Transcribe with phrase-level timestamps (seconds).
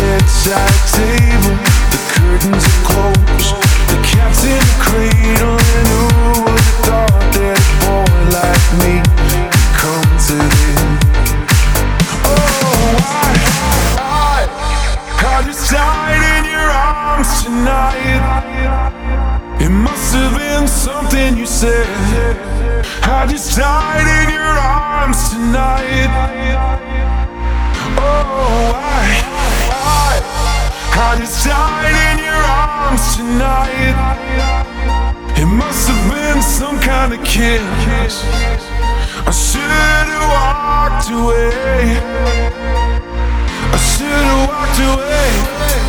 [0.00, 1.56] bedside table.
[1.92, 3.54] The curtains are closed.
[3.88, 5.58] The cat's in the cradle.
[5.76, 6.04] And who
[6.44, 8.94] would have thought that a boy like me
[9.30, 10.80] could come to this?
[12.28, 13.32] Oh, I,
[14.00, 14.46] I,
[15.24, 18.20] I just died in your arms tonight.
[19.60, 21.86] It must have been something you said.
[23.02, 26.79] I just died in your arms tonight.
[36.50, 37.62] Some kind of kiss.
[39.24, 41.96] I should have walked away.
[43.70, 45.79] I should have walked away.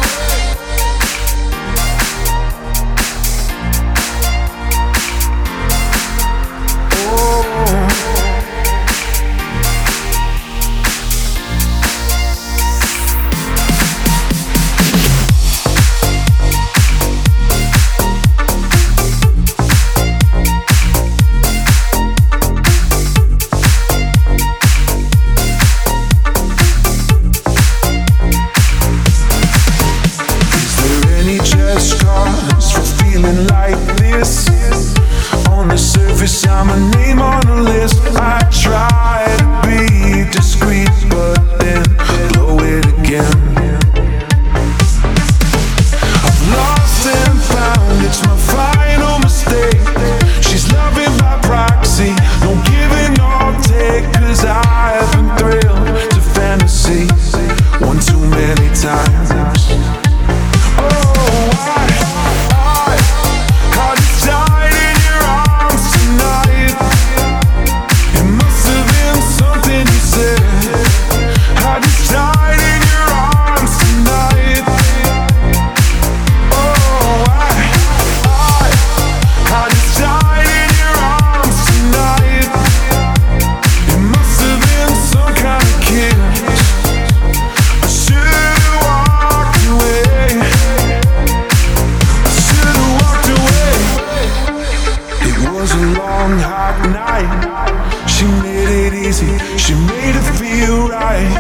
[99.72, 101.32] She made it feel right.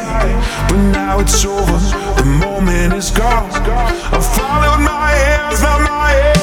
[0.69, 1.79] But now it's over.
[2.15, 3.51] The moment is gone.
[3.51, 6.37] I followed my hands, found my head.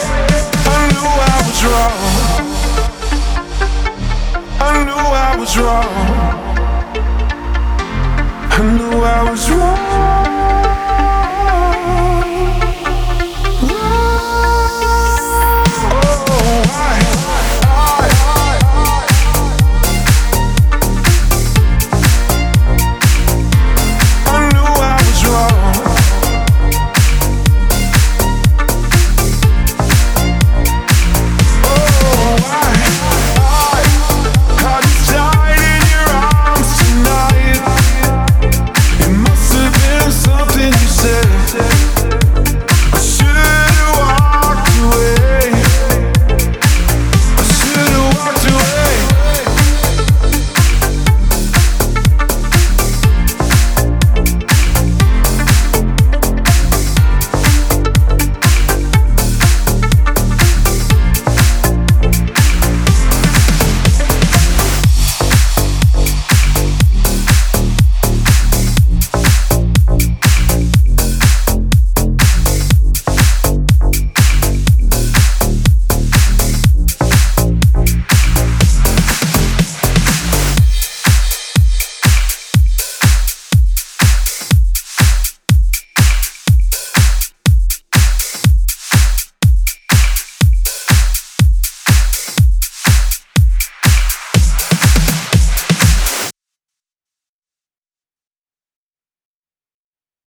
[0.69, 1.99] I knew I was wrong.
[4.61, 5.95] I knew I was wrong.
[8.53, 9.88] I knew I was wrong.